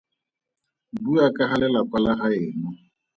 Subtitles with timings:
[1.03, 2.69] Bua ka ga lelapa la gaeno.